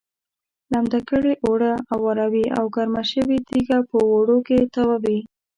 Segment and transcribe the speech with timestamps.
[0.71, 5.19] لمده کړې اوړه اواروي او ګرمه شوې تیږه په اوړو کې تاووي.